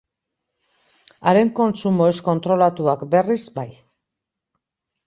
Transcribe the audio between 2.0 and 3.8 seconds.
ez kontrolatuak, berriz, bai.